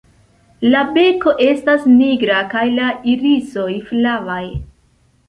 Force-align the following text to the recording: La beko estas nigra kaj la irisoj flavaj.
La 0.67 0.79
beko 0.93 1.33
estas 1.47 1.85
nigra 1.97 2.39
kaj 2.53 2.63
la 2.79 2.87
irisoj 3.13 3.69
flavaj. 3.91 4.41